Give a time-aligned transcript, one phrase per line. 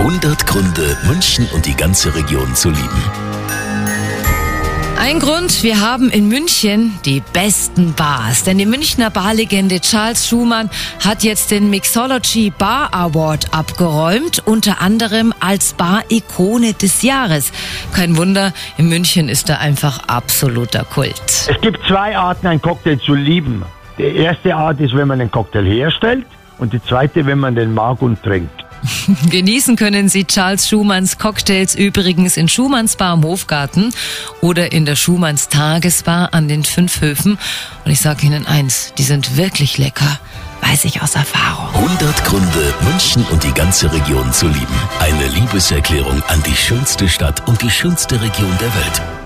[0.00, 3.02] 100 Gründe, München und die ganze Region zu lieben.
[4.98, 8.42] Ein Grund, wir haben in München die besten Bars.
[8.42, 10.70] Denn die Münchner Barlegende Charles Schumann
[11.04, 17.52] hat jetzt den Mixology Bar Award abgeräumt, unter anderem als Bar-Ikone des Jahres.
[17.92, 21.22] Kein Wunder, in München ist er einfach absoluter Kult.
[21.46, 23.64] Es gibt zwei Arten, einen Cocktail zu lieben.
[23.98, 26.24] Die erste Art ist, wenn man einen Cocktail herstellt
[26.56, 28.59] und die zweite, wenn man den mag und trinkt.
[29.30, 33.92] Genießen können Sie Charles Schumanns Cocktails übrigens in Schumanns Bar am Hofgarten
[34.40, 37.38] oder in der Schumanns Tagesbar an den fünf Höfen.
[37.84, 40.18] Und ich sage Ihnen eins, die sind wirklich lecker.
[40.62, 41.74] Weiß ich aus Erfahrung.
[41.74, 44.66] 100 Gründe, München und die ganze Region zu lieben.
[44.98, 49.19] Eine Liebeserklärung an die schönste Stadt und die schönste Region der Welt.